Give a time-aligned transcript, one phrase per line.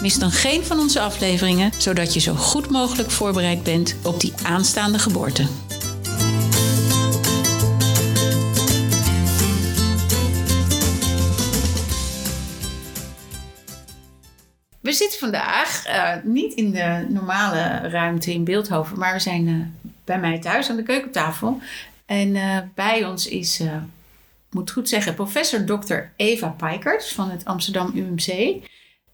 [0.00, 4.32] mis dan geen van onze afleveringen, zodat je zo goed mogelijk voorbereid bent op die
[4.42, 5.46] aanstaande geboorte.
[14.80, 19.66] We zitten vandaag uh, niet in de normale ruimte in Beeldhoven, maar we zijn uh,
[20.04, 21.60] bij mij thuis aan de keukentafel.
[22.06, 23.68] En uh, bij ons is, ik
[24.50, 25.94] moet goed zeggen, professor Dr.
[26.16, 28.56] Eva Pijkers van het Amsterdam UMC.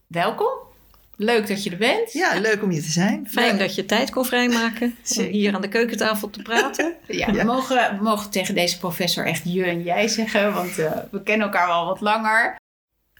[0.06, 0.70] Welkom.
[1.16, 2.12] Leuk dat je er bent.
[2.12, 3.28] Ja, leuk om hier te zijn.
[3.28, 6.94] Fijn dat je tijd kon vrijmaken om hier aan de keukentafel te praten.
[7.08, 10.92] ja, We, mogen, we mogen tegen deze professor echt je en jij zeggen, want uh,
[11.10, 12.56] we kennen elkaar al wat langer.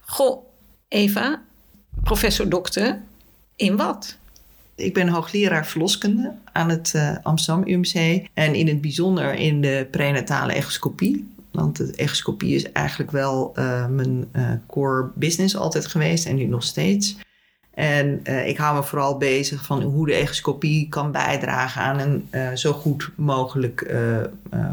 [0.01, 0.45] Goh,
[0.89, 1.43] Eva,
[2.03, 3.03] professor dokter,
[3.57, 4.19] in wat?
[4.75, 9.89] Ik ben hoogleraar verloskunde aan het uh, Amsterdam UMC en in het bijzonder in de
[9.91, 11.31] prenatale echoscopie.
[11.51, 14.31] Want de echoscopie is eigenlijk wel uh, mijn
[14.67, 17.17] core business altijd geweest en nu nog steeds.
[17.75, 22.29] En uh, ik hou me vooral bezig van hoe de echoscopie kan bijdragen aan een
[22.31, 24.19] uh, zo goed mogelijk uh,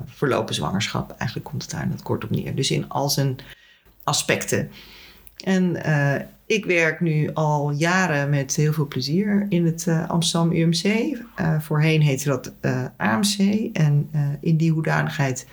[0.05, 1.15] verlopen zwangerschap.
[1.17, 2.55] Eigenlijk komt het daar net kort op neer.
[2.55, 3.37] Dus in al zijn
[4.03, 4.71] aspecten.
[5.43, 5.77] En
[6.45, 11.17] ik werk nu al jaren met heel veel plezier in het Amsterdam UMC.
[11.59, 12.51] voorheen heette dat
[12.97, 13.37] AMC.
[13.73, 14.09] En
[14.41, 15.47] in die hoedanigheid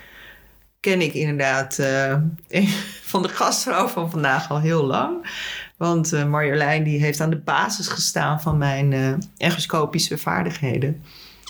[0.81, 1.75] ken ik inderdaad
[3.13, 5.27] van de gastvrouw van vandaag al heel lang.
[5.77, 8.93] Want uh, Marjolein die heeft aan de basis gestaan van mijn
[9.39, 9.51] uh,
[9.99, 11.03] vaardigheden.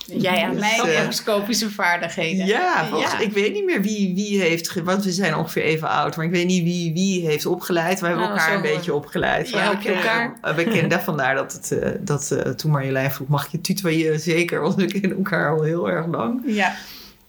[0.06, 2.47] Jij aan dus, mijn uh, echoscopische vaardigheden.
[2.47, 4.82] Ja, ja, ik weet niet meer wie, wie heeft...
[4.82, 6.16] Want we zijn ongeveer even oud.
[6.16, 8.00] Maar ik weet niet wie wie heeft opgeleid.
[8.00, 9.48] We hebben nou, elkaar een beetje opgeleid.
[9.48, 10.38] Ja, we, elkaar.
[10.56, 13.28] we kennen vandaar dat, het, dat toen Marjolein vroeg...
[13.28, 14.20] Mag je tutoyen?
[14.20, 16.42] Zeker, want we kennen elkaar al heel erg lang.
[16.47, 16.75] Ja.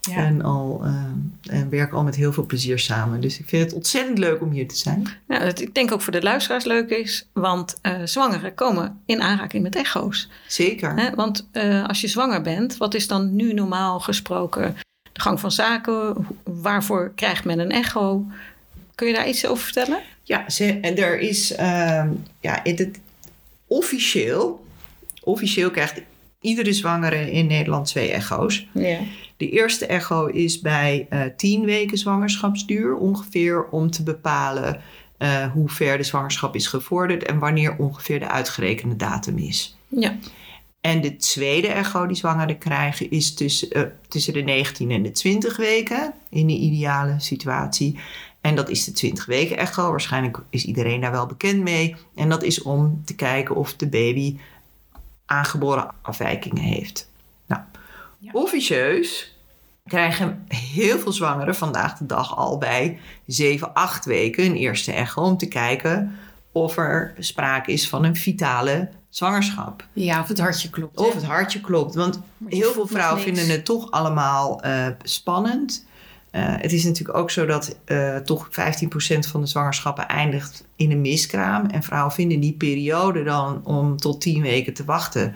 [0.10, 0.16] Ja.
[0.16, 3.22] En, al, uh, en werk al met heel veel plezier samen.
[3.22, 5.08] Dus ik vind het ontzettend leuk om hier te zijn.
[5.28, 7.28] Ja, dat ik denk ook voor de luisteraars leuk is.
[7.34, 10.30] Want uh, zwangeren komen in aanraking met echo's.
[10.48, 10.96] Zeker.
[10.96, 11.16] Hè?
[11.16, 14.76] Want uh, als je zwanger bent, wat is dan nu normaal gesproken
[15.12, 16.28] de gang van zaken?
[16.44, 18.26] Waarvoor krijgt men een echo?
[18.96, 20.00] Kun je daar iets over vertellen?
[20.24, 20.46] Ja,
[20.82, 23.00] en er is ehm, ja, het,
[23.68, 24.66] officieel,
[25.24, 26.02] officieel krijgt
[26.42, 28.68] iedere zwangere in Nederland twee echo's.
[28.72, 29.00] Ja.
[29.38, 34.82] De eerste echo is bij uh, tien weken zwangerschapsduur ongeveer om te bepalen
[35.20, 39.78] uh, hoe ver de zwangerschap is gevorderd en wanneer ongeveer de uitgerekende datum is.
[39.88, 40.18] Ja.
[40.82, 45.12] En de tweede echo die zwangeren krijgen is tussen, uh, tussen de 19 en de
[45.12, 48.00] 20 weken in de ideale situatie.
[48.42, 49.90] En dat is de 20 weken echo.
[49.90, 51.96] Waarschijnlijk is iedereen daar wel bekend mee.
[52.16, 54.38] En dat is om te kijken of de baby
[55.26, 57.10] aangeboren afwijkingen heeft.
[58.18, 58.32] Ja.
[58.34, 59.36] officieus
[59.86, 65.22] krijgen heel veel zwangeren vandaag de dag al bij 7, 8 weken een eerste echo
[65.22, 66.18] om te kijken
[66.52, 69.88] of er sprake is van een vitale zwangerschap.
[69.94, 70.98] Ja, of het hartje klopt.
[70.98, 71.96] Of het hartje klopt.
[71.96, 75.86] Want heel veel vrouwen vinden het toch allemaal uh, spannend.
[76.32, 78.52] Uh, het is natuurlijk ook zo dat uh, toch 15%
[79.20, 81.66] van de zwangerschappen eindigt in een miskraam.
[81.66, 85.36] En vrouwen vinden die periode dan om tot 10 weken te wachten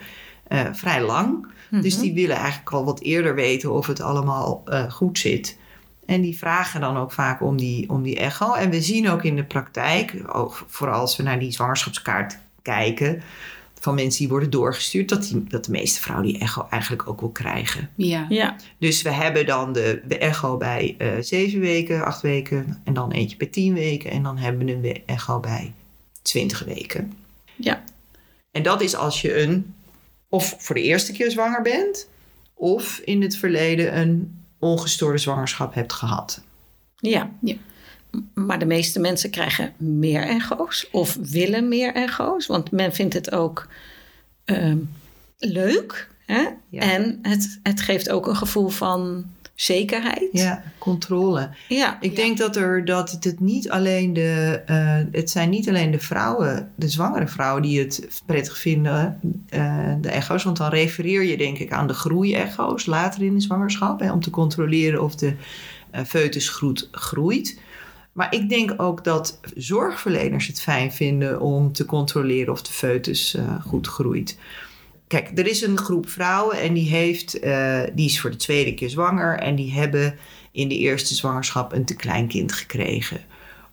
[0.51, 1.29] uh, vrij lang.
[1.29, 1.81] Mm -hmm.
[1.81, 5.57] Dus die willen eigenlijk al wat eerder weten of het allemaal goed zit.
[6.05, 8.53] En die vragen dan ook vaak om die, om die echo.
[8.53, 13.21] En we zien ook in de praktijk, ook vooral als we naar die zwangerschapskaart kijken
[13.79, 17.19] van mensen die worden doorgestuurd, dat, die, dat de meeste vrouwen die echo eigenlijk ook
[17.19, 17.89] wil krijgen.
[17.95, 18.25] Ja.
[18.29, 18.55] ja.
[18.77, 23.11] Dus we hebben dan de, de echo bij uh, zeven weken, acht weken en dan
[23.11, 25.73] eentje bij tien weken en dan hebben we een echo bij
[26.21, 27.13] twintig weken.
[27.55, 27.83] Ja.
[28.51, 29.75] En dat is als je een,
[30.31, 32.07] of voor de eerste keer zwanger bent,
[32.53, 36.41] of in het verleden een ongestoorde zwangerschap hebt gehad.
[36.95, 37.31] Ja.
[37.41, 37.55] ja.
[38.33, 42.47] Maar de meeste mensen krijgen meer echo's of willen meer echo's.
[42.47, 43.67] Want men vindt het ook
[44.45, 44.75] uh,
[45.37, 46.09] leuk.
[46.25, 46.47] Hè?
[46.69, 46.81] Ja.
[46.81, 49.25] En het, het geeft ook een gevoel van
[49.55, 50.29] zekerheid.
[50.31, 51.49] Ja, controle.
[51.67, 51.97] Ja.
[52.01, 52.15] Ik ja.
[52.15, 54.61] denk dat, er, dat het niet alleen de...
[54.69, 57.61] Uh, het zijn niet alleen de vrouwen, de zwangere vrouwen...
[57.61, 59.19] die het prettig vinden,
[59.49, 60.43] uh, de echo's.
[60.43, 63.99] Want dan refereer je denk ik aan de groeiecho's later in de zwangerschap.
[63.99, 65.33] Hè, om te controleren of de
[65.95, 67.59] uh, foetus goed groeit.
[68.11, 73.37] Maar ik denk ook dat zorgverleners het fijn vinden om te controleren of de foetus
[73.65, 74.37] goed groeit.
[75.11, 78.73] Kijk, er is een groep vrouwen en die, heeft, eh, die is voor de tweede
[78.73, 79.39] keer zwanger.
[79.39, 80.15] En die hebben
[80.51, 83.21] in de eerste zwangerschap een te klein kind gekregen.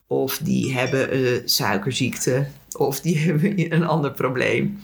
[0.07, 2.47] Of die hebben uh, suikerziekte.
[2.77, 4.81] Of die hebben een ander probleem.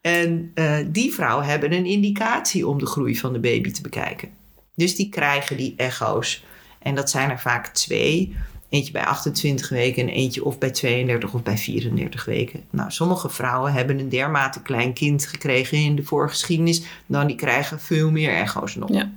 [0.00, 4.28] En uh, die vrouwen hebben een indicatie om de groei van de baby te bekijken.
[4.74, 6.44] Dus die krijgen die echo's.
[6.78, 8.36] En dat zijn er vaak twee.
[8.68, 12.60] Eentje bij 28 weken en eentje of bij 32 of bij 34 weken.
[12.70, 16.82] Nou, sommige vrouwen hebben een dermate klein kind gekregen in de voorgeschiedenis.
[17.06, 18.92] Dan die krijgen veel meer echo's nog.
[18.92, 19.10] Ja.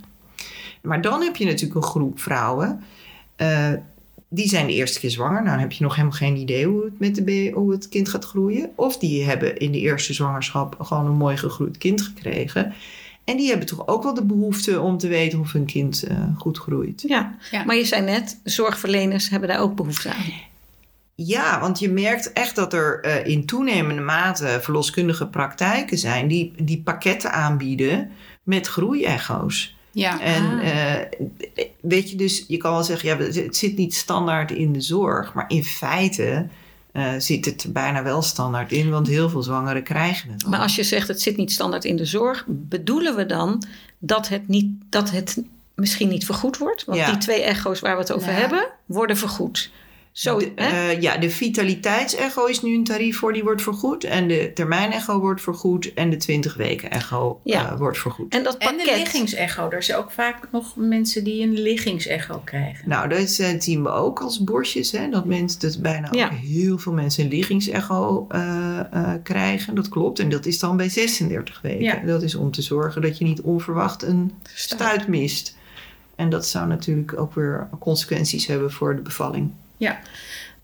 [0.82, 2.84] Maar dan heb je natuurlijk een groep vrouwen.
[3.36, 3.72] Uh,
[4.28, 5.42] die zijn de eerste keer zwanger.
[5.42, 8.08] Nou, dan heb je nog helemaal geen idee hoe het met de hoe het kind
[8.08, 8.70] gaat groeien.
[8.74, 12.74] Of die hebben in de eerste zwangerschap gewoon een mooi gegroeid kind gekregen.
[13.24, 16.18] En die hebben toch ook wel de behoefte om te weten of hun kind uh,
[16.36, 17.02] goed groeit.
[17.06, 17.34] Ja.
[17.50, 20.24] ja, maar je zei net, zorgverleners hebben daar ook behoefte aan.
[21.14, 26.52] Ja, want je merkt echt dat er uh, in toenemende mate verloskundige praktijken zijn die,
[26.62, 28.10] die pakketten aanbieden
[28.42, 29.76] met groeiecho's.
[29.92, 30.20] Ja.
[30.20, 30.64] En ah.
[30.64, 34.80] uh, weet je, dus je kan wel zeggen, ja, het zit niet standaard in de
[34.80, 36.46] zorg, maar in feite
[36.92, 40.46] uh, zit het bijna wel standaard in, want heel veel zwangeren krijgen het.
[40.46, 43.62] Maar als je zegt het zit niet standaard in de zorg, bedoelen we dan
[43.98, 45.42] dat het, niet, dat het
[45.74, 46.84] misschien niet vergoed wordt?
[46.84, 49.70] Want die twee echo's waar we het over hebben, worden vergoed.
[50.12, 54.04] Zo, de, uh, ja, de vitaliteitsecho is nu een tarief voor, die wordt vergoed.
[54.04, 55.94] En de termijnecho wordt vergoed.
[55.94, 57.72] En de 20 weken echo ja.
[57.72, 58.32] uh, wordt vergoed.
[58.32, 58.78] En, dat pakket...
[58.78, 59.70] en de liggingsecho.
[59.70, 62.88] Er zijn ook vaak nog mensen die een liggingsecho krijgen.
[62.88, 64.90] Nou, dat uh, zien we ook als borstjes.
[64.92, 66.24] Hè, dat, mensen, dat bijna ja.
[66.24, 68.26] ook heel veel mensen een liggingsecho
[69.22, 69.74] krijgen.
[69.74, 70.18] Dat klopt.
[70.18, 71.82] En dat is dan bij 36 weken.
[71.82, 71.96] Ja.
[71.96, 75.58] Dat is om te zorgen dat je niet onverwacht een stuit mist.
[76.16, 79.52] En dat zou natuurlijk ook weer consequenties hebben voor de bevalling.
[79.80, 80.00] Ja,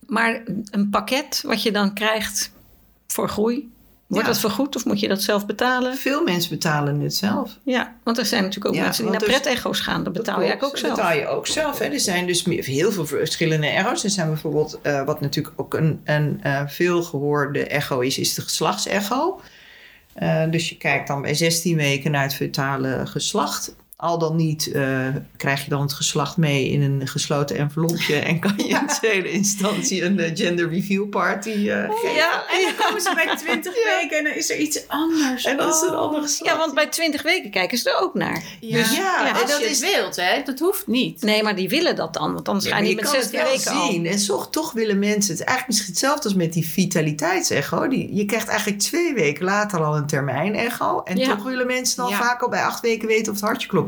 [0.06, 2.52] maar een pakket wat je dan krijgt
[3.06, 3.70] voor groei,
[4.06, 5.96] Wordt dat vergoed of moet je dat zelf betalen?
[5.96, 7.58] Veel mensen betalen het zelf.
[7.64, 10.04] Ja, want er zijn natuurlijk ook mensen die naar pret-echo's gaan.
[10.04, 10.80] Dat betaal je ook zelf.
[10.80, 11.78] Dat betaal je ook zelf.
[11.78, 11.84] Hè.
[11.84, 14.04] Er zijn dus heel veel verschillende echo's.
[14.04, 18.34] Er zijn bijvoorbeeld, uh, wat natuurlijk ook een, een uh, veel gehoorde echo is, is
[18.34, 19.40] de geslachtsecho.
[20.22, 23.76] Uh, dus je kijkt dan bij 16 weken naar het fetale geslacht.
[23.98, 28.40] Al dan niet uh, krijg je dan het geslacht mee in een gesloten envelopje en
[28.40, 32.14] kan je in tweede instantie een uh, gender review party uh, geven.
[32.14, 35.44] Ja, en dan komen ze bij 20 weken en dan is er iets anders.
[35.44, 36.52] En dan is er een ander geslacht.
[36.52, 38.42] Ja, want bij 20 weken kijken ze er ook naar.
[38.60, 40.42] Ja, dus, ja, als dat je is, het wilt, hè?
[40.42, 41.22] Dat hoeft niet.
[41.22, 43.60] Nee, maar die willen dat dan, want anders ja, ga je niet met 16 weken
[43.60, 44.06] zien.
[44.06, 44.12] Al.
[44.12, 45.44] En zo, toch willen mensen het.
[45.44, 47.88] Eigenlijk misschien hetzelfde als met die vitaliteitsecho.
[47.88, 51.02] Die, je krijgt eigenlijk twee weken later al een termijn echo.
[51.02, 53.85] En toch willen mensen dan vaak al bij acht weken weten of het hartje klopt.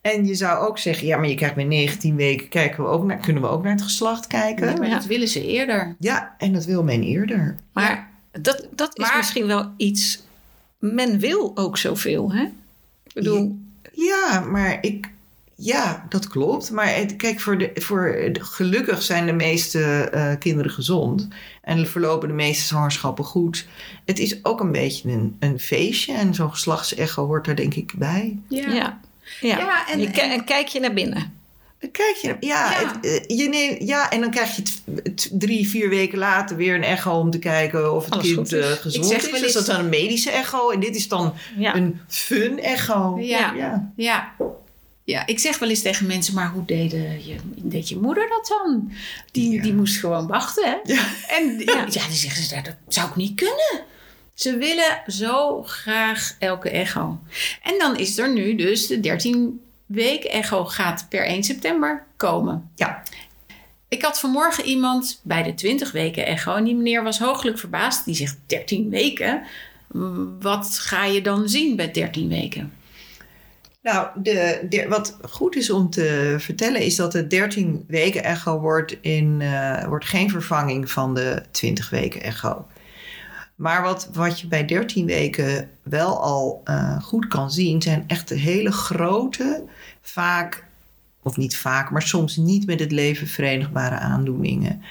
[0.00, 3.04] En je zou ook zeggen, ja, maar je krijgt bij 19 weken, kijken we ook
[3.04, 4.68] naar, kunnen we ook naar het geslacht kijken.
[4.68, 5.96] Ja, maar dat willen ze eerder.
[5.98, 7.56] Ja, en dat wil men eerder.
[7.72, 10.22] Maar dat, dat is misschien wel iets,
[10.78, 12.42] men wil ook zoveel, hè?
[13.02, 13.60] Ik bedoel...
[13.92, 15.10] Ja, maar ik,
[15.54, 16.70] ja, dat klopt.
[16.70, 21.28] Maar het, kijk, voor de, voor gelukkig zijn de meeste uh, kinderen gezond.
[21.62, 23.66] En verlopen de meeste zwangerschappen goed.
[24.04, 26.12] Het is ook een beetje een, een feestje.
[26.12, 28.38] En zo'n geslachtsecho hoort er denk ik bij.
[28.48, 28.72] Ja.
[28.72, 29.00] ja.
[29.40, 31.40] Ja, en, en, kijk je naar binnen.
[31.78, 33.00] Kijk je, ja, ja.
[33.00, 34.62] Het, je neemt, ja, en dan krijg je
[35.02, 38.52] het, drie, vier weken later weer een echo om te kijken of het Alles kind
[38.52, 39.40] uh, gezond zeg, is.
[39.40, 43.18] is dat dan een medische echo en dit is dan een fun echo.
[43.20, 43.52] Ja.
[43.54, 43.92] ja.
[43.96, 44.34] ja.
[45.04, 48.46] Ja, ik zeg wel eens tegen mensen, maar hoe deed je, deed je moeder dat
[48.58, 48.92] dan?
[49.30, 50.92] Die, die moest gewoon wachten, hè?
[50.94, 51.04] Ja.
[51.28, 53.84] En ja, ja dan zeggen ze, dat zou ik niet kunnen.
[54.34, 57.18] Ze willen zo graag elke echo.
[57.62, 62.70] En dan is er nu dus de 13 week echo gaat per 1 september komen.
[62.74, 63.02] Ja.
[63.88, 68.04] Ik had vanmorgen iemand bij de 20 weken echo en die meneer was hooglijk verbaasd.
[68.04, 69.42] Die zegt 13 weken.
[70.40, 72.72] Wat ga je dan zien bij 13 weken?
[73.82, 78.60] Nou, de, de, wat goed is om te vertellen is dat de 13 weken echo
[78.60, 82.66] wordt, in, uh, wordt geen vervanging van de 20 weken echo.
[83.62, 88.28] Maar wat, wat je bij 13 weken wel al uh, goed kan zien, zijn echt
[88.28, 89.64] hele grote,
[90.00, 90.64] vaak,
[91.22, 94.82] of niet vaak, maar soms niet met het leven verenigbare aandoeningen.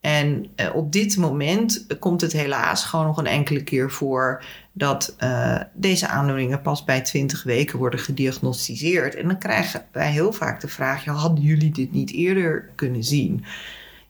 [0.00, 5.16] En uh, op dit moment komt het helaas gewoon nog een enkele keer voor dat
[5.20, 9.14] uh, deze aandoeningen pas bij 20 weken worden gediagnosticeerd.
[9.14, 13.04] En dan krijgen wij heel vaak de vraag: ja, hadden jullie dit niet eerder kunnen
[13.04, 13.44] zien?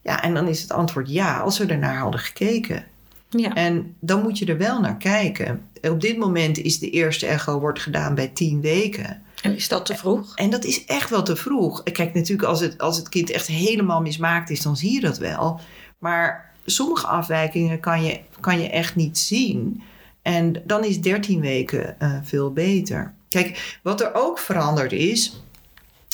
[0.03, 2.85] Ja, en dan is het antwoord ja, als we ernaar hadden gekeken.
[3.29, 3.55] Ja.
[3.55, 5.69] En dan moet je er wel naar kijken.
[5.83, 9.23] Op dit moment is de eerste echo wordt gedaan bij 10 weken.
[9.43, 10.35] En is dat te vroeg?
[10.35, 11.83] En dat is echt wel te vroeg.
[11.83, 15.19] Kijk, natuurlijk als het, als het kind echt helemaal mismaakt is, dan zie je dat
[15.19, 15.61] wel.
[15.99, 19.83] Maar sommige afwijkingen kan je, kan je echt niet zien.
[20.23, 23.15] En dan is 13 weken uh, veel beter.
[23.29, 25.41] Kijk, wat er ook veranderd is.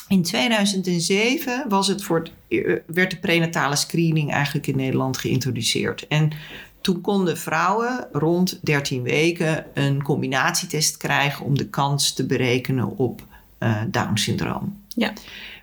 [0.09, 6.07] In 2007 was het voor het, eh, werd de prenatale screening eigenlijk in Nederland geïntroduceerd.
[6.07, 6.31] En
[6.83, 13.23] toen konden vrouwen rond 13 weken een combinatietest krijgen om de kans te berekenen op
[13.59, 14.81] uh, Down-syndroom.
[14.89, 15.13] Ja.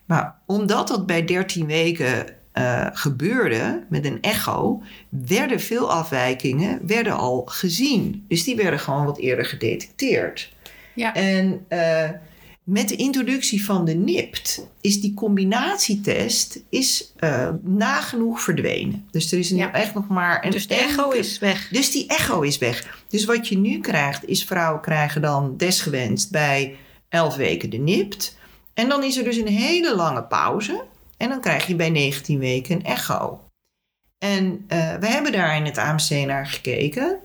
[0.06, 7.18] Maar omdat dat bij 13 weken uh, gebeurde met een echo, werden veel afwijkingen werden
[7.18, 8.26] al gezien.
[8.28, 10.54] Dus die werden gewoon wat eerder gedetecteerd.
[10.94, 11.14] Ja.
[11.14, 12.10] En uh,
[12.70, 19.08] met de introductie van de NIPT is die combinatietest is, uh, nagenoeg verdwenen.
[19.12, 19.74] Dus er is nu Ja.
[19.74, 21.68] echt nog maar een Dus de echo enkele- is weg.
[21.72, 23.04] dus die echo is weg.
[23.10, 26.76] Dus wat je nu krijgt, is vrouwen krijgen dan desgewenst bij
[27.10, 28.38] 11 weken de NIPT.
[28.74, 30.84] En dan is er dus een hele lange pauze.
[31.18, 33.40] En dan krijg je bij 19 weken een echo.
[34.18, 37.20] En eh, we hebben daar in het AMC naar gekeken.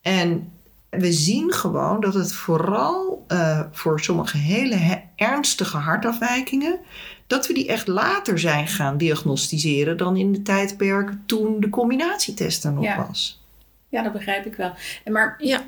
[0.00, 0.52] En
[0.90, 6.78] we zien gewoon dat het vooral eh, voor sommige hele he- ernstige hartafwijkingen,
[7.26, 12.64] dat we die echt later zijn gaan diagnosticeren dan in de tijdperk toen de combinatietest
[12.64, 13.06] er nog Ja.
[13.06, 13.40] was.
[13.88, 14.72] Ja, dat begrijp ik wel.
[15.04, 15.62] En maar Ja.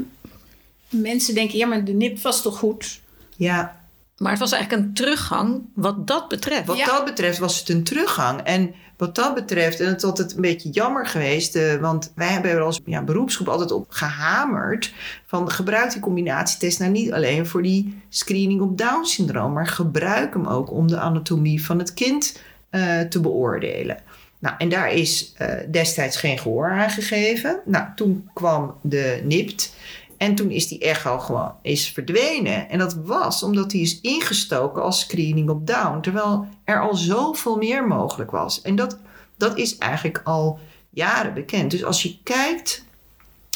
[0.88, 3.00] mensen denken, ja, maar de nip was toch goed?
[3.36, 3.80] Ja,
[4.16, 6.66] Maar het was eigenlijk een teruggang wat dat betreft.
[6.66, 6.86] wat Ja.
[6.86, 8.40] dat betreft was het een teruggang.
[8.40, 12.28] En wat dat betreft, en het is altijd een beetje jammer geweest, eh, want wij
[12.28, 14.92] hebben er als beroepsgroep altijd op gehamerd
[15.26, 20.46] van gebruik die combinatietest nou niet alleen voor die screening op Down-syndroom, maar gebruik hem
[20.46, 22.40] ook om de anatomie van het kind
[22.70, 23.98] eh, te beoordelen.
[24.38, 27.60] Nou, en daar is eh, destijds geen gehoor aan gegeven.
[27.64, 29.74] Nou, toen kwam de NIPT.
[30.22, 32.68] En toen is die echo gewoon is verdwenen.
[32.68, 36.00] En dat was omdat die is ingestoken als screening op Down.
[36.00, 38.62] Terwijl er al zoveel meer mogelijk was.
[38.62, 38.98] En dat,
[39.36, 40.58] dat is eigenlijk al
[40.90, 41.70] jaren bekend.
[41.70, 42.84] Dus als je kijkt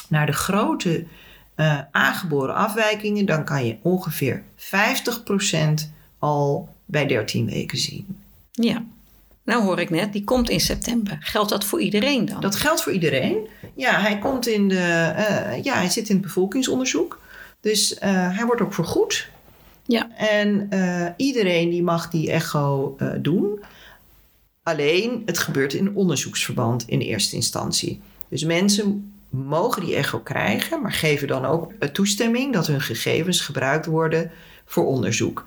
[0.09, 1.07] naar de grote
[1.55, 3.27] eh, aangeboren afwijkingen...
[3.27, 8.19] dan kan je ongeveer 50% al bij 13 weken zien.
[8.53, 8.85] Ja.
[9.47, 11.19] Nou hoor ik net, die komt in september.
[11.21, 12.41] Geldt dat voor iedereen dan?
[12.41, 13.49] Dat geldt voor iedereen.
[13.75, 14.79] Ja, hij komt in de.
[15.17, 17.21] eh, ja, hij zit in het bevolkingsonderzoek.
[17.61, 19.29] Dus eh, hij wordt ook vergoed.
[19.85, 20.11] Ja.
[20.17, 23.61] En eh, iedereen die mag die echo doen.
[24.63, 28.01] Alleen het gebeurt in onderzoeksverband in eerste instantie.
[28.29, 33.87] Dus mensen mogen die echo krijgen, maar geven dan ook toestemming dat hun gegevens gebruikt
[33.87, 34.31] worden
[34.65, 35.47] voor onderzoek.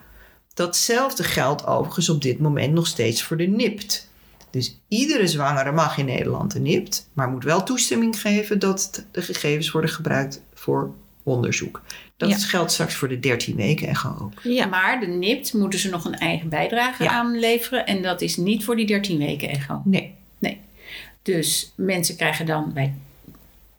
[0.60, 4.08] Datzelfde geldt overigens op dit moment nog steeds voor de NIPT.
[4.50, 9.22] Dus iedere zwangere mag in Nederland een NIPT, maar moet wel toestemming geven dat de
[9.22, 10.92] gegevens worden gebruikt voor
[11.24, 11.82] onderzoek.
[12.18, 12.38] Dat Ja.
[12.38, 14.34] geldt straks voor de 13 weken echo ook.
[14.44, 14.66] ja.
[14.66, 17.12] Maar de NIPT moeten ze nog een eigen bijdrage Ja.
[17.12, 17.86] aanleveren.
[17.86, 19.82] En dat is niet voor die 13 weken echo.
[19.86, 20.18] Nee.
[21.22, 22.94] Dus mensen krijgen dan bij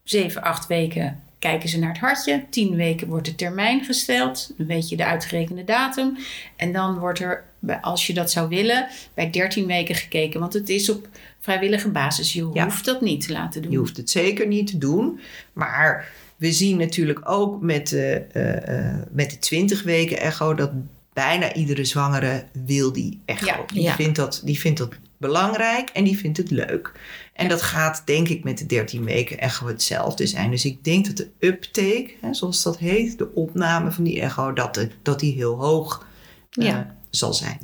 [0.04, 2.44] 7, 8 weken kijken ze naar het hartje.
[2.50, 4.52] 10 weken wordt de termijn gesteld.
[4.56, 6.16] Dan weet je de uitgerekende datum.
[6.56, 7.44] En dan wordt er,
[7.80, 10.40] als je dat zou willen, bij 13 weken gekeken.
[10.40, 11.08] Want het is op
[11.40, 12.32] vrijwillige basis.
[12.32, 12.64] Je Ja.
[12.64, 13.70] hoeft dat niet te laten doen.
[13.70, 15.20] Je hoeft het zeker niet te doen.
[15.52, 20.70] Maar we zien natuurlijk ook met de, eh, eh, met de 20 weken echo dat
[21.12, 23.46] bijna iedere zwangere wil die echo.
[23.46, 23.60] Ja.
[23.72, 23.94] Die, Ja.
[23.94, 26.92] Vindt dat, die vindt dat belangrijk en die vindt het leuk.
[27.32, 30.50] En dat gaat denk ik met de 13 weken echo hetzelfde zijn.
[30.50, 34.52] Dus ik denk dat de uptake, hè, zoals dat heet, de opname van die echo,
[34.52, 36.06] dat, de, dat die heel hoog
[36.50, 36.96] eh, Ja.
[37.10, 37.60] zal zijn.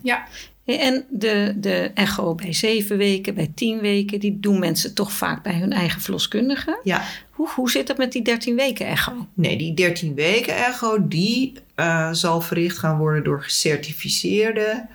[0.64, 5.42] En de, de echo bij zeven weken, bij tien weken, die doen mensen toch vaak
[5.42, 6.80] bij hun eigen verloskundige.
[6.82, 9.26] Ja, Hoe, hoe zit dat met die 13 weken echo?
[9.34, 14.86] Nee, die 13 weken echo, die eh, zal verricht gaan worden door gecertificeerde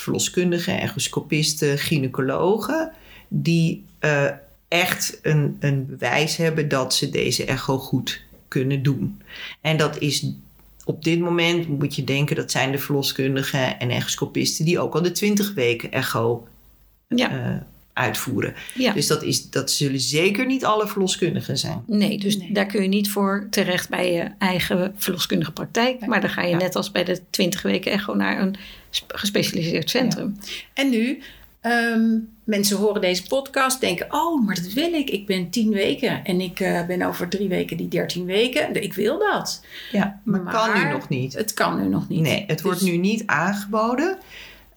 [0.00, 2.92] verloskundigen, echoscopisten, gynaecologen,
[3.28, 4.30] die eh,
[4.68, 9.22] echt een, een bewijs hebben dat ze deze echo goed kunnen doen.
[9.60, 10.32] En dat is
[10.84, 15.02] op dit moment, moet je denken, dat zijn de verloskundigen en echoscopisten die ook al
[15.02, 16.46] de 20 weken echo
[17.08, 17.60] Ja, eh,
[17.98, 18.54] uitvoeren.
[18.74, 18.92] ja.
[18.92, 21.82] Dus dat, is, dat zullen zeker niet alle verloskundigen zijn.
[21.86, 22.52] Nee, dus Nee.
[22.52, 26.06] daar kun je niet voor terecht bij je eigen verloskundige praktijk.
[26.06, 26.56] Maar dan ga je Ja.
[26.56, 28.54] net als bij de 20 weken echo naar een
[28.90, 30.36] sp- gespecialiseerd centrum.
[30.74, 31.18] En nu,
[31.60, 35.10] ehm, mensen horen deze podcast, denken: Oh, maar dat wil ik.
[35.10, 38.82] Ik ben 10 weken en ik eh, ben over drie weken die 13 weken.
[38.82, 39.64] Ik wil dat.
[39.92, 41.32] Ja, maar, kan nu nog niet.
[41.34, 42.20] Het kan nu nog niet.
[42.20, 44.18] Nee, het wordt Dus- nu niet aangeboden.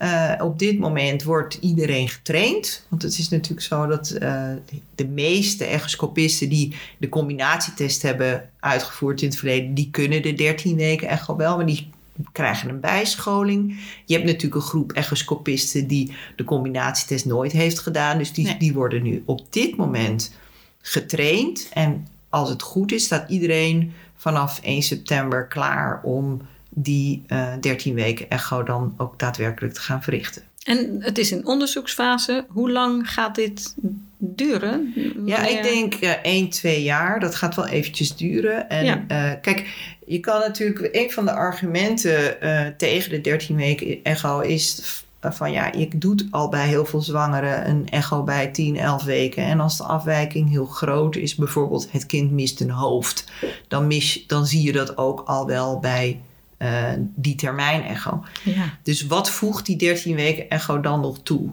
[0.01, 2.86] Eh, op dit moment wordt iedereen getraind.
[2.88, 4.50] Want het is natuurlijk zo dat eh,
[4.96, 10.75] de meeste echoscopisten die de combinatietest hebben uitgevoerd in het verleden, die kunnen de 13
[10.75, 11.89] weken echo wel, maar die
[12.31, 13.79] krijgen een bijscholing.
[14.05, 18.17] Je hebt natuurlijk een groep echoscopisten die de combinatietest nooit heeft gedaan.
[18.17, 18.58] Dus die, Nee.
[18.58, 20.34] die worden nu op dit moment
[20.81, 21.70] getraind.
[21.74, 26.41] En als het goed is, staat iedereen vanaf 1 september klaar om
[26.73, 30.41] die uh, 13 weken echo dan ook daadwerkelijk te gaan verrichten.
[30.63, 32.45] En het is in onderzoeksfase.
[32.49, 33.75] Hoe lang gaat dit
[34.17, 34.93] duren?
[35.25, 37.19] Ja, ik denk uh, 1, 2 jaar.
[37.19, 38.69] Dat gaat wel eventjes duren.
[38.69, 39.03] En ja.
[39.07, 39.67] uh, kijk,
[40.05, 40.95] je kan natuurlijk...
[40.95, 45.51] Een van de argumenten uh, tegen de 13 weken echo is van...
[45.51, 49.43] Ja, je doet al bij heel veel zwangeren een echo bij 10, 11 weken.
[49.43, 53.31] En als de afwijking heel groot is, bijvoorbeeld het kind mist een hoofd...
[53.67, 56.21] dan, mis, dan zie je dat ook al wel bij
[56.61, 58.23] uh, die termijn echo.
[58.43, 58.63] Ja.
[58.83, 61.49] Dus wat voegt die 13 weken echo dan nog toe?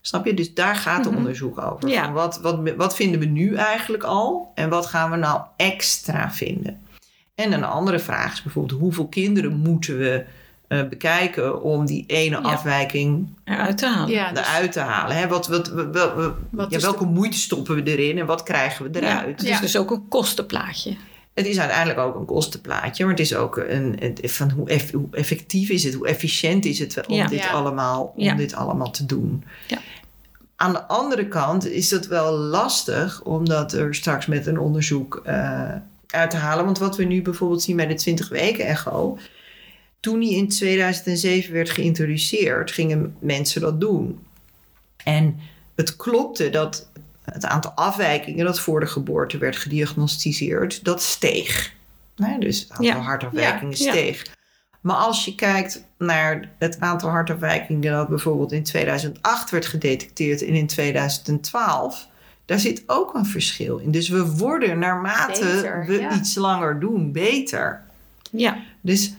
[0.00, 0.34] Snap je?
[0.34, 1.16] Dus daar gaat het Mhm.
[1.16, 1.88] onderzoek over.
[1.88, 2.04] Ja.
[2.04, 6.30] Van wat, wat, wat vinden we nu eigenlijk al en wat gaan we nou extra
[6.30, 6.80] vinden?
[7.34, 10.24] En een andere vraag is bijvoorbeeld hoeveel kinderen moeten we
[10.68, 12.42] eh, bekijken om die ene Ja.
[12.42, 14.10] afwijking Eruit te halen.
[14.14, 15.16] Ja, dus- eruit te halen?
[15.16, 15.28] Hè?
[15.28, 19.00] Wat, wat, wat, wat- Wat ja, welke moeite stoppen we erin en wat krijgen we
[19.00, 19.26] eruit?
[19.26, 19.60] Het is Ja.
[19.60, 20.96] dus ook een kostenplaatje.
[21.36, 25.08] Het is uiteindelijk ook een kostenplaatje, maar het is ook een, van hoe, eff- hoe
[25.10, 27.26] effectief is het, hoe efficiënt is het om, Ja.
[27.26, 27.50] dit, Ja.
[27.50, 28.34] allemaal, om Ja.
[28.34, 29.44] dit allemaal te doen.
[29.66, 29.78] Ja.
[30.56, 35.70] Aan de andere kant is dat wel lastig, omdat er straks met een onderzoek eh,
[36.06, 36.64] uit te halen.
[36.64, 39.18] Want wat we nu bijvoorbeeld zien bij de 20 weken echo.
[40.00, 44.18] Toen die in 2007 werd geïntroduceerd, gingen mensen dat doen.
[45.04, 45.36] En
[45.74, 46.88] het klopte dat
[47.32, 51.74] het aantal afwijkingen dat voor de geboorte werd gediagnosticeerd, dat steeg.
[52.38, 52.98] Dus het aantal Ja.
[52.98, 53.90] hartafwijkingen Ja, ja.
[53.90, 54.26] steeg.
[54.80, 60.54] Maar als je kijkt naar het aantal hartafwijkingen dat bijvoorbeeld in 2008 werd gedetecteerd en
[60.54, 62.08] in 2012,
[62.44, 63.90] daar zit ook een verschil in.
[63.90, 67.82] Dus we worden naarmate Beter, we iets langer doen, beter.
[68.30, 68.56] Ja.
[68.80, 69.12] Dus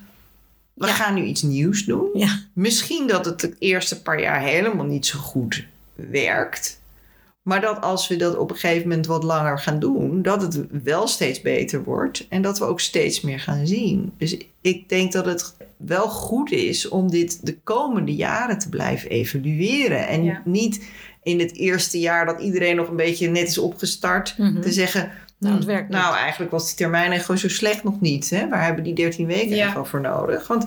[0.73, 2.09] we gaan nu iets nieuws doen.
[2.13, 2.39] Ja.
[2.53, 6.79] Misschien dat het de eerste paar jaar helemaal niet zo goed werkt.
[7.47, 10.59] Maar dat als we dat op een gegeven moment wat langer gaan doen, dat het
[10.83, 14.11] wel steeds beter wordt en dat we ook steeds meer gaan zien.
[14.17, 19.09] Dus ik denk dat het wel goed is om dit de komende jaren te blijven
[19.09, 20.07] evalueren.
[20.07, 20.41] En Ja.
[20.45, 20.85] niet
[21.23, 24.61] in het eerste jaar dat iedereen nog een beetje net is opgestart, Mhm.
[24.61, 25.11] te zeggen.
[25.39, 28.29] Nou, het "Hm, werkt nou, niet." eigenlijk was die termijn gewoon zo slecht nog niet.
[28.29, 28.49] Hè?
[28.49, 29.85] Waar hebben die 13 weken Ja.
[29.85, 30.47] voor nodig?
[30.47, 30.65] Want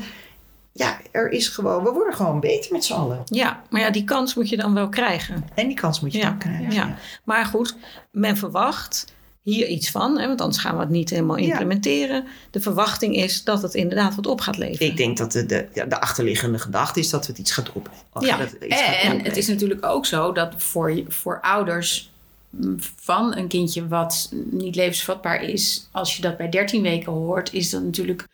[0.80, 3.22] ja, er is gewoon, we worden gewoon beter met z'n allen.
[3.24, 5.44] Ja, maar ja, die kans moet je dan wel krijgen.
[5.54, 6.72] En die kans moet je Ja, dan krijgen.
[6.72, 6.96] ja.
[7.24, 7.76] Maar goed,
[8.12, 9.04] men verwacht
[9.42, 11.44] hier iets van, hè, want anders gaan we het niet helemaal Ja.
[11.50, 12.24] implementeren.
[12.50, 14.86] De verwachting is dat het inderdaad wat op gaat leveren.
[14.90, 17.90] Ik denk dat de, de, ja, de achterliggende gedachte is dat het iets gaat op.
[18.20, 18.36] Ja.
[18.36, 18.52] gaat
[19.02, 22.10] En het is natuurlijk ook zo dat voor, voor ouders
[22.96, 27.70] van een kindje wat niet levensvatbaar is, als je dat bij 13 weken hoort, is
[27.70, 28.26] dat natuurlijk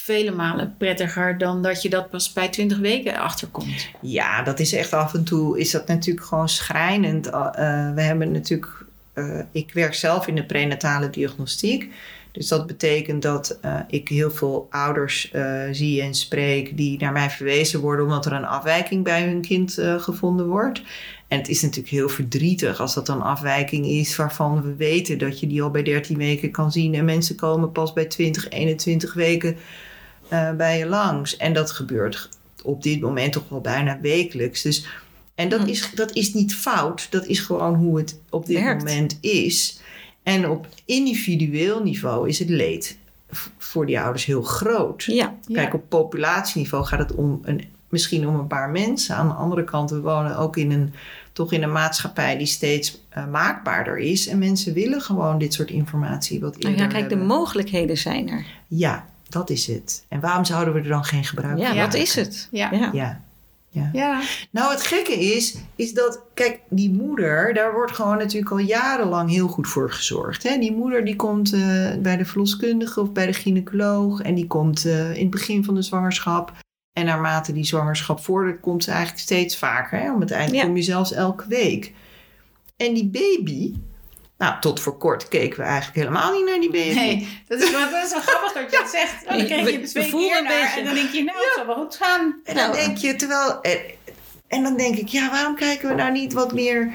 [0.00, 3.88] vele malen prettiger dan dat je dat pas bij 20 weken achterkomt.
[4.00, 7.26] Ja, dat is echt af en toe is dat natuurlijk gewoon schrijnend.
[7.26, 7.50] Uh,
[7.94, 8.84] we hebben natuurlijk,
[9.14, 11.92] uh, ik werk zelf in de prenatale diagnostiek.
[12.32, 13.58] Dus dat betekent dat
[13.88, 15.32] ik heel veel ouders
[15.70, 19.78] zie en spreek die naar mij verwezen worden omdat er een afwijking bij hun kind
[19.98, 20.82] gevonden wordt.
[21.28, 25.40] En het is natuurlijk heel verdrietig als dat een afwijking is waarvan we weten dat
[25.40, 26.94] je die al bij 13 weken kan zien.
[26.94, 29.56] En mensen komen pas bij 20, 21 weken
[30.32, 31.36] uh, bij je langs.
[31.36, 32.28] En dat gebeurt
[32.62, 34.62] op dit moment toch wel bijna wekelijks.
[34.62, 34.86] Dus,
[35.34, 35.66] en dat, Hm.
[35.68, 38.84] is, dat is niet fout, dat is gewoon hoe het op dit Werkt.
[38.84, 39.80] moment is.
[40.22, 42.98] En op individueel niveau is het leed
[43.58, 45.02] voor die ouders heel groot.
[45.02, 49.14] Ja, Kijk, op populatieniveau gaat het om een, misschien om een paar mensen.
[49.16, 50.94] Aan de andere kant, we wonen ook in een,
[51.32, 54.26] toch in een maatschappij die steeds uh, maakbaarder is.
[54.26, 58.28] En mensen willen gewoon dit soort informatie wat nou eerder ja, kijk, de mogelijkheden zijn
[58.28, 58.46] er.
[58.66, 60.04] Ja, dat is het.
[60.08, 61.84] En waarom zouden we er dan geen gebruik Ja, van Ja.
[61.84, 62.48] dat is het.
[62.50, 62.70] Ja.
[62.72, 62.90] Ja.
[62.92, 63.20] Ja.
[63.70, 63.90] ja.
[63.92, 68.58] Ja, Nou, het gekke is, is dat, kijk, die moeder, daar wordt gewoon natuurlijk al
[68.58, 70.42] jarenlang heel goed voor gezorgd.
[70.42, 70.58] Hè?
[70.58, 74.86] Die moeder die komt uh, bij de verloskundige of bij de gynaecoloog en die komt
[74.86, 76.52] uh, in het begin van de zwangerschap.
[76.92, 79.98] En naarmate die zwangerschap vordert, komt ze eigenlijk steeds vaker.
[79.98, 80.12] Hè?
[80.12, 80.64] Om het eind Ja.
[80.64, 81.92] kom je zelfs elke week.
[82.76, 83.74] En die baby,
[84.38, 86.94] nou, tot voor kort keken we eigenlijk helemaal niet naar die baby.
[86.94, 89.24] nee, dat is, wel, dat is wel grappig dat je dat zegt.
[89.28, 90.78] Dan kreeg je We- het twee keer naar beetje.
[90.80, 92.40] en dan denk je, nou, het zal wel goed gaan.
[92.44, 92.74] En dan Nou.
[92.84, 93.60] denk je, terwijl.
[93.60, 93.78] En,
[94.48, 96.92] en dan denk ik, ja, waarom kijken we nou niet wat meer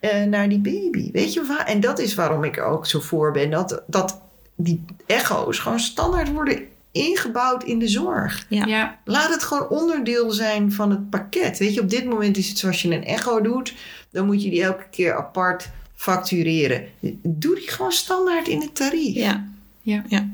[0.00, 1.10] eh, naar die baby?
[1.12, 1.66] Weet je waar?
[1.66, 3.50] En dat is waarom ik er ook zo voor ben.
[3.50, 4.20] Dat, dat
[4.56, 8.46] die echo's gewoon standaard worden ingebouwd in de zorg.
[8.48, 8.64] Ja.
[8.66, 11.58] Ja, Laat het gewoon onderdeel zijn van het pakket.
[11.58, 13.74] Weet je, op dit moment is het zoals je een echo doet,
[14.10, 16.84] dan moet je die elke keer apart factureren.
[17.22, 19.14] Doe die gewoon standaard in het tarief.
[19.14, 19.48] Ja.
[19.82, 20.04] Ja.
[20.08, 20.28] ja.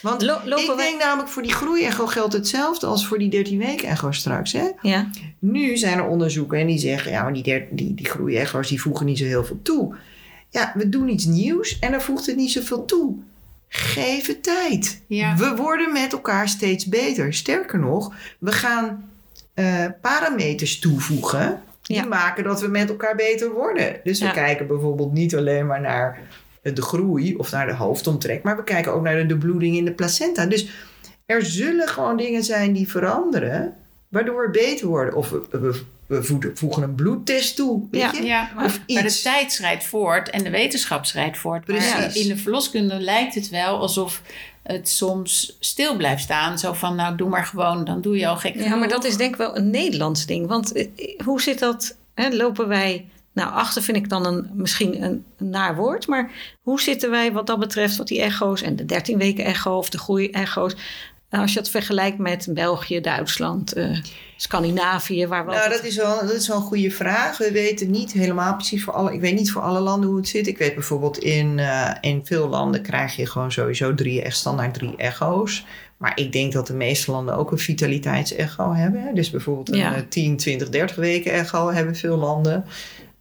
[0.00, 3.58] Want Lo- ik wij- denk namelijk voor die groeiecho geldt hetzelfde als voor die 13
[3.58, 4.52] weken echo straks.
[4.52, 4.68] Hè?
[4.82, 5.10] Ja.
[5.38, 8.80] Nu zijn er onderzoeken en die zeggen, ja, maar die, der, die, die groeiecho's die
[8.80, 9.94] voegen niet zo heel veel toe.
[10.50, 13.16] ja, we doen iets nieuws en dan voegt het niet zoveel toe.
[13.68, 15.02] Geef het tijd.
[15.06, 15.36] Ja.
[15.36, 17.34] We worden met elkaar steeds beter.
[17.34, 19.10] Sterker nog, we gaan
[19.54, 22.04] eh, parameters toevoegen die Ja.
[22.04, 24.00] maken dat we met elkaar beter worden.
[24.04, 26.18] Dus we kijken bijvoorbeeld niet alleen maar naar
[26.62, 29.84] de groei of naar de hoofdomtrek, maar we kijken ook naar de, de bloeding in
[29.84, 30.46] de placenta.
[30.46, 30.68] Dus
[31.26, 33.74] er zullen gewoon dingen zijn die veranderen,
[34.08, 35.14] waardoor we beter worden.
[35.14, 37.82] Of we, we, we voegen een bloedtest toe.
[37.90, 38.12] Weet Ja.
[38.12, 38.22] je?
[38.22, 41.68] Ja, maar, Of maar de tijd schrijdt voort en de wetenschap schrijdt voort.
[41.68, 42.22] Maar Precies.
[42.22, 44.22] in de verloskunde lijkt het wel alsof
[44.62, 46.58] het soms stil blijft staan.
[46.58, 49.16] Zo van, nou doe maar gewoon, dan doe je al gek Ja, maar dat is
[49.16, 50.46] denk ik wel een Nederlands ding.
[50.46, 50.88] Want eh,
[51.24, 51.96] hoe zit dat?
[52.14, 53.08] Hè, lopen wij.
[53.32, 56.06] Nou, achter vind ik dan een, misschien een, een naar woord.
[56.06, 56.30] Maar
[56.62, 59.90] hoe zitten wij wat dat betreft, wat die echo's en de 13 weken echo of
[59.90, 59.98] de
[61.34, 61.40] groei-echo's.
[61.40, 63.98] Als je het vergelijkt met België, Duitsland, eh,
[64.36, 65.52] Scandinavië, waar we.
[65.52, 67.38] Nou, dat is, wel, dat is wel een goede vraag.
[67.38, 69.12] We weten niet helemaal precies voor alle.
[69.12, 70.46] Ik weet niet voor alle landen hoe het zit.
[70.46, 74.74] Ik weet bijvoorbeeld in, eh, in veel landen krijg je gewoon sowieso drie, echt standaard
[74.74, 75.64] drie echo's.
[75.96, 79.14] Maar ik denk dat de meeste landen ook een vitaliteitsecho hebben.
[79.14, 79.94] Dus bijvoorbeeld een Ja.
[79.94, 82.64] eh, 10, 20, 30 weken echo hebben veel landen.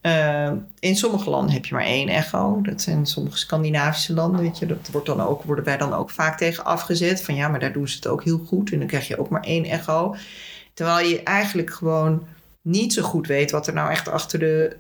[0.04, 2.62] Eh, in sommige landen heb je maar één echo.
[2.62, 4.42] Dat zijn sommige Scandinavische landen.
[4.42, 7.24] Weet je, dat wordt dan ook, worden wij dan ook vaak tegen afgezet.
[7.24, 8.72] Van ja, maar daar doen ze het ook heel goed.
[8.72, 10.16] En dan krijg je ook maar één echo.
[10.74, 12.28] Terwijl je eigenlijk gewoon
[12.62, 14.78] niet zo goed weet wat er nou echt achter de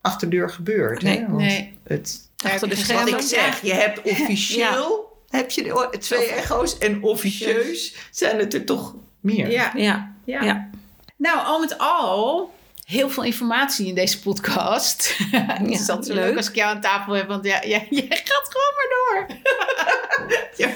[0.00, 1.02] achterdeur gebeurt.
[1.02, 1.26] Nee, hè?
[1.26, 1.72] Want nee.
[1.82, 6.78] Het, Achter de wat ik zeg, je hebt officieel heb je de- twee echo's.
[6.78, 9.50] En officieus zijn het er toch meer.
[9.50, 9.72] Ja.
[9.76, 10.42] ja, Ja.
[10.42, 10.68] ja.
[11.16, 12.50] Nou, al met al
[12.90, 15.16] heel veel informatie in deze podcast.
[15.66, 16.36] is altijd zo leuk leuk.
[16.36, 17.86] als ik jou aan tafel heb, want ja, jij
[18.24, 19.26] gaat gewoon maar door.
[20.56, 20.72] Ja.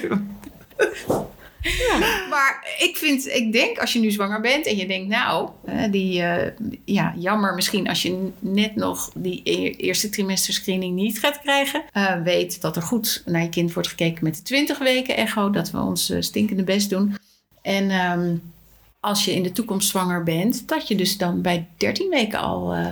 [2.29, 5.91] Maar ik vind, ik denk als je nu zwanger bent en je denkt, nou, eh,
[5.91, 6.51] die, eh,
[6.85, 11.83] ja, jammer misschien als je net nog die e- eerste trimester screening niet gaat krijgen.
[11.91, 15.49] Eh, weet dat er goed naar je kind wordt gekeken met de 20 weken echo,
[15.49, 17.15] dat we ons stinkende best doen.
[17.61, 18.35] En ehm,
[19.05, 22.73] als je in de toekomst zwanger bent, dat je dus dan bij 13 weken al
[22.73, 22.87] eh,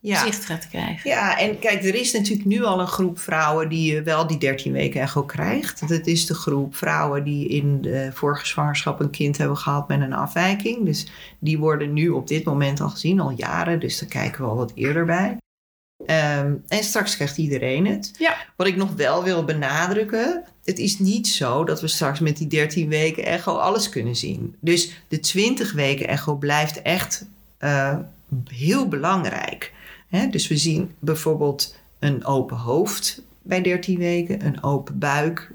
[0.00, 0.24] Ja.
[0.24, 1.10] zicht gaat krijgen.
[1.10, 4.38] Ja, en kijk, er is natuurlijk nu al een groep vrouwen die eh, wel die
[4.38, 5.88] 13 weken echo krijgt.
[5.88, 10.00] Dat is de groep vrouwen die in de vorige zwangerschap een kind hebben gehad met
[10.00, 10.84] een afwijking.
[10.84, 11.06] Dus
[11.38, 13.80] die worden nu op dit moment al gezien, al jaren.
[13.80, 15.36] Dus daar kijken we al wat eerder bij.
[16.06, 18.10] Ehm, en straks krijgt iedereen het.
[18.18, 18.36] Ja.
[18.56, 22.46] Wat ik nog wel wil benadrukken, het is niet zo dat we straks met die
[22.46, 24.54] 13 weken echo alles kunnen zien.
[24.60, 27.26] Dus de 20 weken echo blijft echt
[27.58, 27.96] eh,
[28.48, 29.72] heel belangrijk.
[30.30, 35.50] Dus we zien bijvoorbeeld een open hoofd bij 13 weken, een open buik,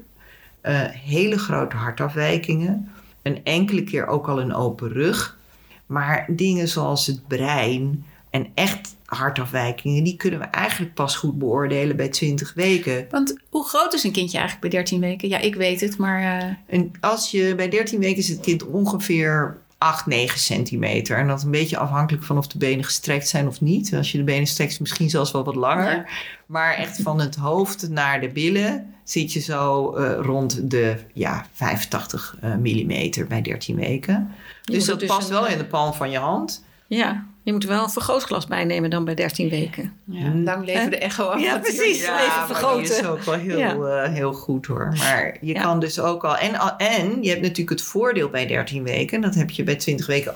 [0.60, 2.90] eh, hele grote hartafwijkingen,
[3.22, 5.38] een enkele keer ook al een open rug.
[5.86, 11.96] Maar dingen zoals het brein en echt hartafwijkingen, die kunnen we eigenlijk pas goed beoordelen
[11.96, 13.06] bij 20 weken.
[13.10, 15.28] Want hoe groot is een kindje eigenlijk bij 13 weken?
[15.28, 18.66] Ja, ik weet het, maar eh, En als je bij 13 weken is het kind
[18.66, 21.18] ongeveer 8, 9 centimeter.
[21.18, 23.94] En dat een beetje afhankelijk van of de benen gestrekt zijn of niet.
[23.94, 25.96] Als je de benen strekt, misschien zelfs wel wat langer.
[25.96, 26.06] Ja.
[26.46, 31.46] Maar echt van het hoofd naar de billen zit je zo eh, rond de ja,
[31.52, 34.30] 85 eh, millimeter bij 13 weken.
[34.62, 36.63] Dus dat dus past een, wel in de palm van je hand.
[36.86, 39.92] Ja, je moet wel een vergrootglas bijnemen dan bij 13 weken.
[40.04, 41.40] ja, lang leven de echo af.
[41.42, 42.00] Ja, precies.
[42.00, 42.82] Ja, even maar vergroten.
[42.84, 43.74] die is ook wel heel, Ja.
[44.02, 44.94] eh, heel goed hoor.
[44.98, 45.62] Maar je Ja.
[45.62, 46.36] kan dus ook al...
[46.36, 49.20] En, en je hebt natuurlijk het voordeel bij 13 weken.
[49.20, 50.32] Dat heb je bij 20 weken...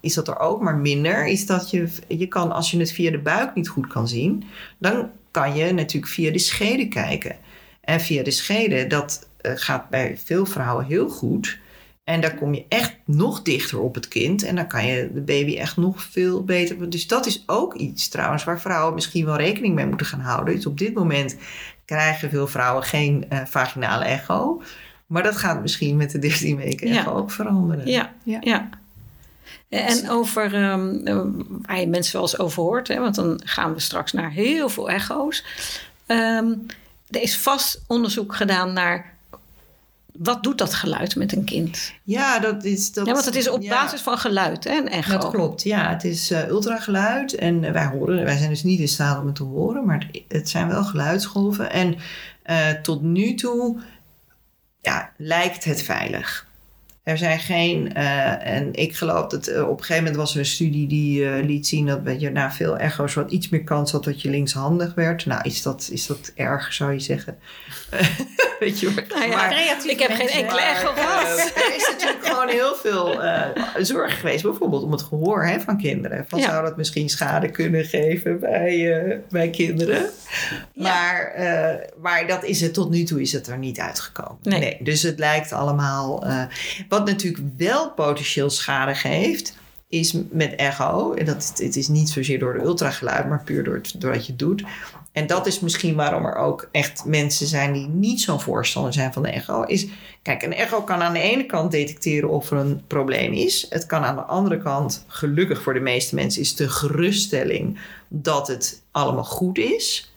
[0.00, 1.26] Is dat er ook, maar minder.
[1.26, 4.44] Is dat je, je kan, als je het via de buik niet goed kan zien...
[4.78, 7.36] dan kan je natuurlijk via de schede kijken.
[7.80, 11.58] En via de schede, dat eh, gaat bij veel vrouwen heel goed...
[12.10, 14.42] En daar kom je echt nog dichter op het kind.
[14.42, 16.90] En dan kan je de baby echt nog veel beter.
[16.90, 20.54] Dus dat is ook iets trouwens waar vrouwen misschien wel rekening mee moeten gaan houden.
[20.54, 21.36] Dus op dit moment
[21.84, 24.62] krijgen veel vrouwen geen eh, vaginale echo.
[25.06, 26.98] Maar dat gaat misschien met de 13 weken Ja.
[26.98, 27.86] echo ook veranderen.
[27.86, 28.38] Ja, Ja.
[28.40, 28.68] ja.
[29.68, 31.20] En over ehm, eh,
[31.66, 34.68] waar je mensen wel eens over hoort, hè, want dan gaan we straks naar heel
[34.68, 35.44] veel echo's.
[36.06, 36.52] Ehm,
[37.10, 39.18] er is vast onderzoek gedaan naar
[40.22, 41.92] wat doet dat geluid met een kind?
[42.02, 42.92] Ja, dat is...
[42.92, 43.70] Dat, ja, want het is op ja.
[43.70, 45.18] basis van geluid, hè, een echo.
[45.18, 45.90] Dat klopt, ja.
[45.90, 49.26] Het is eh, ultrageluid en eh, wij, horen, wij zijn dus niet in staat om
[49.26, 51.70] het te horen, maar het, het zijn wel geluidsgolven.
[51.70, 51.96] En
[52.42, 53.80] eh, tot nu toe
[54.80, 56.48] ja, lijkt het veilig.
[57.10, 60.38] Er zijn geen, uh, en ik geloof dat uh, op een gegeven moment was er
[60.38, 63.92] een studie die uh, liet zien dat je na veel echo's wat iets meer kans
[63.92, 65.26] had dat je linkshandig werd.
[65.26, 67.38] Nou, is dat, is dat erg, zou je zeggen?
[68.60, 71.52] Weet je, nou ja, maar, ik heb geen enkele echo gehad.
[71.54, 73.20] er is natuurlijk gewoon heel veel
[73.78, 76.24] zorg geweest, bijvoorbeeld om het gehoor hè, van kinderen.
[76.28, 76.48] Van, ja.
[76.50, 80.10] Zou dat misschien schade kunnen geven bij, bij kinderen?
[80.74, 81.32] Maar,
[82.00, 84.38] maar dat is het, tot nu toe is het er niet uitgekomen.
[84.42, 84.60] Nee.
[84.60, 86.24] nee dus het lijkt allemaal.
[86.88, 89.58] wat natuurlijk wel potentieel schade geeft,
[89.88, 91.14] is met echo.
[91.14, 94.26] En dat, het is niet zozeer door de ultrageluid, maar puur door, het, door wat
[94.26, 94.64] je doet.
[95.12, 99.12] En dat is misschien waarom er ook echt mensen zijn die niet zo'n voorstander zijn
[99.12, 99.62] van de echo.
[99.62, 99.86] Is,
[100.22, 103.66] kijk, een echo kan aan de ene kant detecteren of er een probleem is.
[103.68, 108.48] Het kan aan de andere kant, gelukkig voor de meeste mensen, is de geruststelling dat
[108.48, 110.12] het allemaal goed is.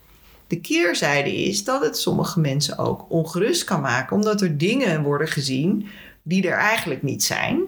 [0.48, 5.28] De keerzijde is dat het sommige mensen ook ongerust kan maken, omdat er dingen worden
[5.28, 5.88] gezien
[6.24, 7.62] die er eigenlijk niet zijn.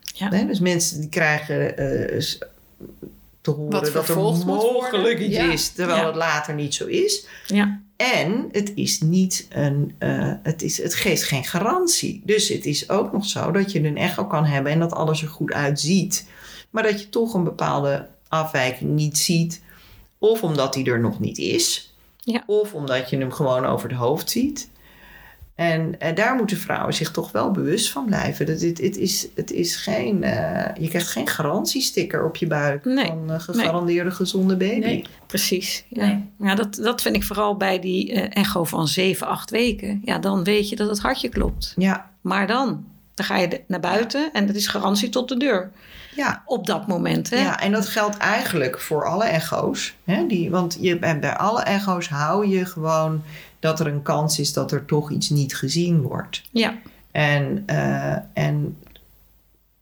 [0.00, 0.28] Ja.
[0.28, 2.22] Dus mensen die krijgen uh,
[3.40, 4.16] te horen dat er
[4.46, 7.26] mogelijk iets is, terwijl het later niet zo is.
[7.46, 7.80] Ja.
[7.96, 12.22] En het, is niet een, uh, het, is, het geeft geen garantie.
[12.24, 15.22] Dus het is ook nog zo dat je een echo kan hebben en dat alles
[15.22, 16.28] er goed uitziet.
[16.70, 19.62] Maar dat je toch een bepaalde afwijking niet ziet.
[20.18, 21.94] Of omdat die er nog niet is.
[22.18, 22.42] Ja.
[22.46, 24.68] Of omdat je hem gewoon over het hoofd ziet.
[25.58, 28.46] En, en, daar moeten vrouwen zich toch wel bewust van blijven.
[28.46, 32.84] Dat het, het, is, het is geen, uh, je krijgt geen garantiesticker op je buik
[32.84, 33.06] nee.
[33.06, 34.18] van uh, gegarandeerde nee.
[34.18, 34.86] gezonde baby.
[34.86, 35.84] Nee, precies.
[35.88, 36.06] Ja.
[36.06, 36.24] Nee.
[36.38, 40.02] ja, dat, dat vind ik vooral bij die uh, echo van 7, 8 weken.
[40.04, 41.72] Ja, dan weet je dat het hartje klopt.
[41.76, 42.10] Ja.
[42.20, 45.70] Maar dan, dan ga je naar buiten en dat is garantie tot de deur.
[46.14, 46.42] Ja.
[46.44, 47.30] Op dat moment.
[47.30, 47.36] Hè?
[47.36, 49.94] Ja, en dat geldt eigenlijk voor alle echo's.
[50.04, 50.26] Hè?
[50.26, 53.22] Die, want je, bij alle echo's hou je gewoon
[53.58, 56.42] dat er een kans is dat er toch iets niet gezien wordt.
[56.50, 56.78] Ja.
[57.10, 58.76] En, uh, en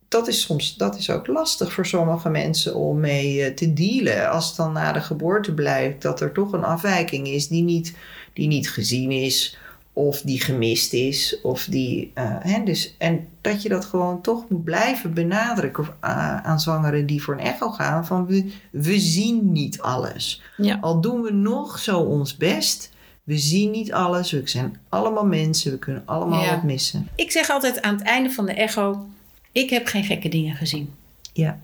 [0.09, 4.31] dat is soms dat is ook lastig voor sommige mensen om mee te dealen.
[4.31, 7.97] Als het dan na de geboorte blijkt dat er toch een afwijking is die niet,
[8.33, 9.59] die niet gezien is.
[9.93, 11.41] Of die gemist is.
[11.43, 16.37] Of die, uh, hè, dus, en dat je dat gewoon toch moet blijven benadrukken uh,
[16.37, 18.07] aan zwangeren die voor een echo gaan.
[18.07, 20.43] Van we, we zien niet alles.
[20.57, 20.79] Ja.
[20.81, 22.91] Al doen we nog zo ons best
[23.27, 24.31] we zien niet alles.
[24.31, 25.71] We zijn allemaal mensen.
[25.71, 26.51] We kunnen allemaal ja.
[26.51, 27.09] wat missen.
[27.15, 29.07] Ik zeg altijd aan het einde van de echo:
[29.53, 30.95] Ik heb geen gekke dingen gezien.
[31.33, 31.59] Ja.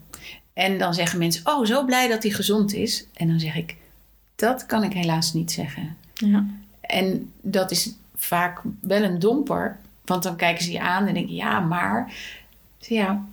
[0.52, 3.06] En dan zeggen mensen: Oh, zo blij dat hij gezond is.
[3.14, 3.76] En dan zeg ik:
[4.34, 5.96] Dat kan ik helaas niet zeggen.
[6.14, 6.46] Ja.
[6.80, 9.78] En dat is vaak wel een domper.
[10.04, 12.12] Want dan kijken ze je aan en denken: Ja, maar.
[12.78, 13.24] Ja.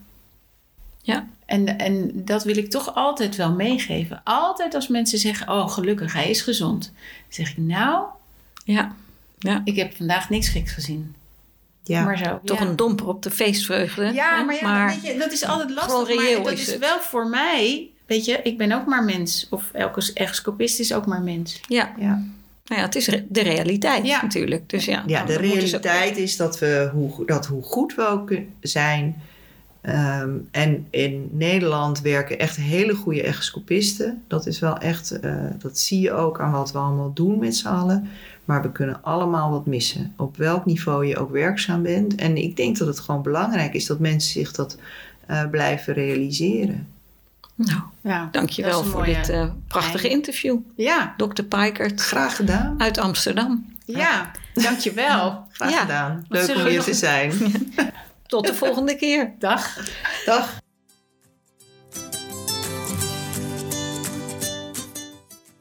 [1.02, 1.28] Ja.
[1.46, 4.22] En, en dat wil ik toch altijd wel meegeven.
[4.24, 6.84] Altijd als mensen zeggen: Oh, gelukkig, hij is gezond.
[6.84, 6.94] Dan
[7.28, 8.06] zeg ik: Nou,
[8.74, 8.96] ja.
[9.40, 9.62] ja.
[9.64, 11.16] Ik heb vandaag niks geks gezien.
[11.84, 12.04] Ja.
[12.04, 12.66] Maar zo, Toch ja.
[12.66, 14.14] een domper op de feestvreugde.
[14.14, 16.16] Ja, maar, ja, maar weet je, dat is altijd lastig.
[16.16, 17.90] Maar dat is wel voor mij...
[18.06, 19.48] Weet je, ik ben ook maar mens.
[19.50, 21.62] Of elke ecoscopist is ook maar mens.
[21.68, 21.94] Ja.
[21.98, 22.24] Ja.
[22.66, 24.22] Nou ja, het is de realiteit Ja.
[24.22, 24.70] natuurlijk.
[24.70, 29.22] Dus ja, Ja, de realiteit is dat, we, hoe, dat hoe goed we ook zijn.
[29.82, 34.24] Ehm, en in Nederland werken echt hele goede echoscopisten.
[34.28, 37.56] Dat is wel echt, eh, dat zie je ook aan wat we allemaal doen met
[37.56, 38.10] z'n allen.
[38.46, 40.14] Maar we kunnen allemaal wat missen.
[40.18, 42.16] Op welk niveau je ook werkzaam bent.
[42.16, 44.78] En ik denk dat het gewoon belangrijk is dat mensen zich dat
[45.26, 46.88] eh, blijven realiseren.
[47.56, 50.58] Nou, Ja, dankjewel voor mooie dit eh, prachtige interview.
[50.76, 51.42] Ja, Dr.
[51.44, 52.76] Pikert Graag gedaan.
[52.82, 53.66] uit Amsterdam.
[53.86, 54.32] ja.
[54.54, 55.44] Dankjewel.
[55.52, 55.80] Graag Ja.
[55.82, 56.26] gedaan.
[56.30, 57.32] Leuk om hier nog- te zijn.
[58.30, 59.36] Tot de volgende keer.
[59.40, 59.78] Dag.
[60.26, 60.58] Dag.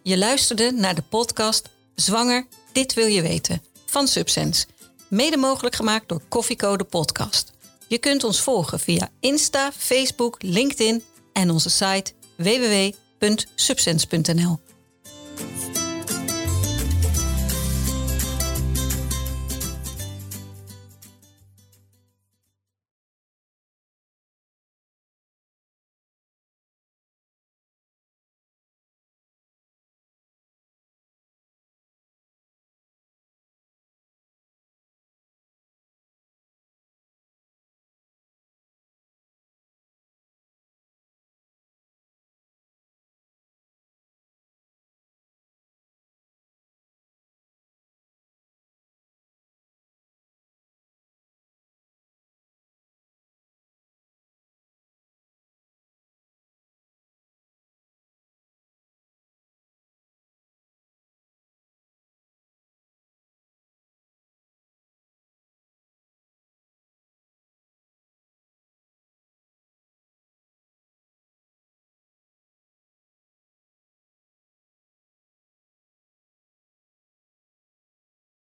[0.02, 4.66] Je luisterde naar de podcast Zwanger, dit wil je weten van Subsense.
[5.08, 7.52] Mede mogelijk gemaakt door Koffiecode Podcast.
[7.86, 11.02] Je kunt ons volgen via Insta, Facebook, LinkedIn
[11.32, 14.67] en onze site www.subsense.nl.